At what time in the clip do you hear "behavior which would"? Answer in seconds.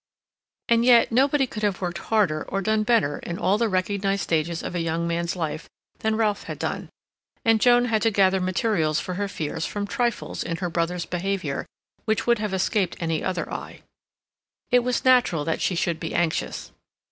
11.05-12.39